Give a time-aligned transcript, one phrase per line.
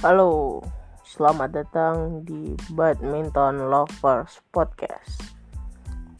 [0.00, 0.64] Halo,
[1.04, 5.28] selamat datang di Badminton Lovers Podcast.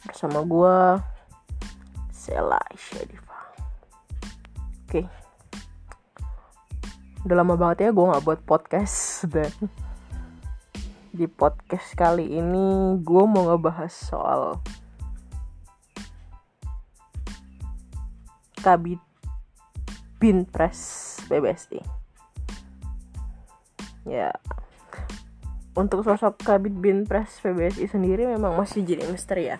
[0.05, 1.01] Bersama gue,
[2.13, 3.41] Sela Syedifa
[4.85, 5.01] Oke.
[7.25, 9.49] Udah lama banget ya gue gak buat podcast Dan.
[11.09, 14.61] Di podcast kali ini gue mau ngebahas soal
[18.61, 19.01] Kabit
[20.21, 22.00] Binpres PBSI
[24.05, 24.31] ya.
[25.71, 29.57] Untuk sosok Kabit Binpres PBSI sendiri memang masih jadi misteri ya.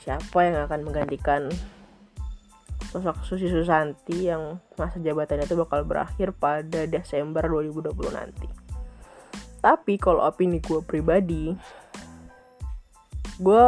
[0.00, 1.52] Siapa yang akan menggantikan
[2.88, 8.48] sosok Susi Susanti yang masa jabatannya itu bakal berakhir pada Desember 2020 nanti?
[9.60, 11.52] Tapi kalau opini gue pribadi
[13.40, 13.66] gue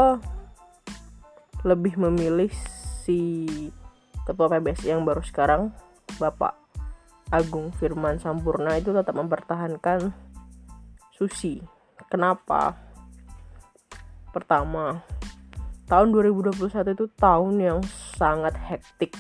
[1.64, 2.52] lebih memilih
[3.04, 3.44] si
[4.24, 5.72] ketua PBSI yang baru sekarang
[6.16, 6.61] Bapak
[7.32, 10.12] Agung Firman Sampurna itu tetap mempertahankan
[11.16, 11.64] Susi.
[12.12, 12.76] Kenapa?
[14.36, 15.00] Pertama,
[15.88, 17.80] tahun 2021 itu tahun yang
[18.20, 19.16] sangat hektik.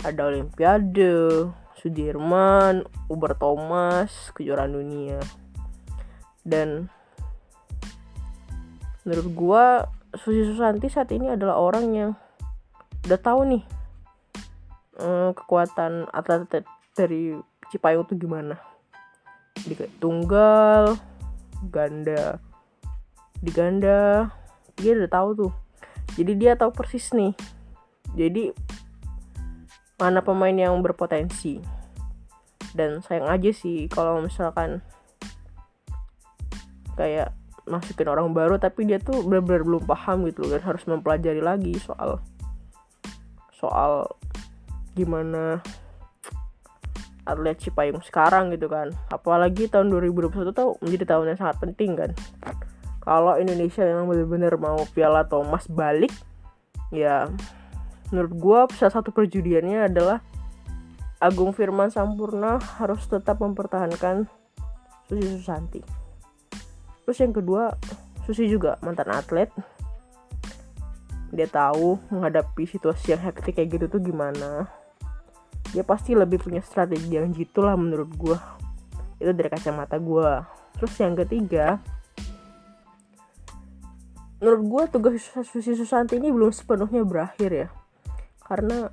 [0.00, 5.20] Ada Olimpiade, Sudirman, Uber Thomas, kejuaraan dunia.
[6.40, 6.88] Dan
[9.04, 9.64] menurut gua
[10.16, 12.10] Susi Susanti saat ini adalah orang yang
[13.04, 13.64] udah tahu nih
[15.00, 16.64] eh, kekuatan atlet
[16.98, 17.38] dari
[17.70, 18.58] Cipayung tuh gimana?
[19.54, 20.98] Di tunggal
[21.70, 22.42] ganda
[23.38, 24.26] di ganda
[24.74, 25.52] dia udah tahu tuh.
[26.18, 27.30] Jadi dia tahu persis nih.
[28.18, 28.50] Jadi
[30.02, 31.62] mana pemain yang berpotensi?
[32.74, 34.82] Dan sayang aja sih kalau misalkan
[36.98, 37.30] kayak
[37.68, 41.76] masukin orang baru tapi dia tuh benar-benar belum paham gitu loh dan harus mempelajari lagi
[41.78, 42.18] soal
[43.54, 44.08] soal
[44.96, 45.62] gimana
[47.28, 48.88] atlet Cipayung sekarang gitu kan.
[49.12, 52.10] Apalagi tahun 2021 tuh menjadi tahun yang sangat penting kan.
[53.04, 56.12] Kalau Indonesia yang benar-benar mau Piala Thomas balik
[56.88, 57.28] ya
[58.08, 60.24] menurut gue salah satu perjudiannya adalah
[61.20, 64.24] Agung Firman Sampurna harus tetap mempertahankan
[65.08, 65.80] Susi Susanti.
[67.04, 67.74] Terus yang kedua
[68.24, 69.48] Susi juga mantan atlet.
[71.28, 74.68] Dia tahu menghadapi situasi yang hektik kayak gitu tuh gimana
[75.72, 78.38] dia pasti lebih punya strategi yang gitu lah menurut gue
[79.18, 80.30] itu dari kacamata gue
[80.78, 81.82] terus yang ketiga
[84.38, 87.68] menurut gue tugas Susi Susanti ini belum sepenuhnya berakhir ya.
[88.46, 88.88] Karena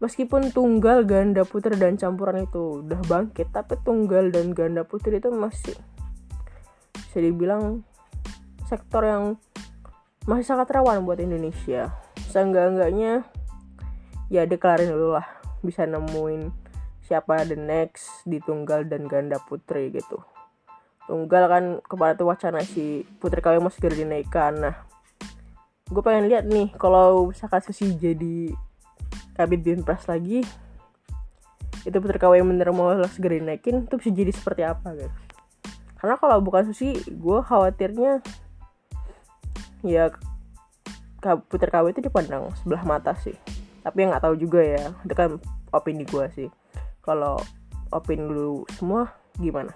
[0.00, 5.28] meskipun tunggal ganda putri dan campuran itu udah bangkit tapi tunggal dan ganda putri itu
[5.28, 5.76] masih
[6.94, 7.84] bisa dibilang
[8.64, 9.36] sektor yang
[10.24, 11.90] masih sangat rawan buat Indonesia.
[12.30, 13.26] Seenggak-enggaknya
[14.30, 15.26] ya deklarin dulu lah.
[15.60, 16.48] Bisa nemuin
[17.04, 20.22] siapa the next di tunggal dan ganda putri gitu.
[21.10, 24.62] Tunggal kan kemarin tuh wacana si putri KW mau segera dinaikkan.
[24.62, 24.76] Nah
[25.90, 28.54] gue pengen lihat nih kalau misalkan Susi jadi
[29.34, 30.46] kabit binpres lagi
[31.82, 35.10] itu putri KW bener mau segera dinaikin itu bisa jadi seperti apa guys?
[35.98, 38.22] Karena kalau bukan Susi gue khawatirnya
[39.82, 40.14] ya
[41.50, 43.34] putri KW itu dipandang sebelah mata sih
[43.80, 45.36] tapi yang nggak tahu juga ya itu kan
[45.72, 46.48] opini gue sih.
[47.00, 47.40] Kalau
[47.90, 49.10] opini lu semua
[49.40, 49.72] gimana